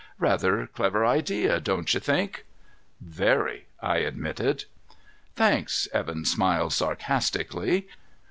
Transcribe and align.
Rather 0.17 0.65
clever 0.65 1.05
idea, 1.05 1.59
don't 1.59 1.93
you 1.93 1.99
think?" 1.99 2.45
"Very," 3.01 3.67
I 3.83 3.97
admitted. 3.97 4.65
"Thanks." 5.35 5.87
Evan 5.93 6.25
smiled 6.25 6.73
sarcastically. 6.73 7.87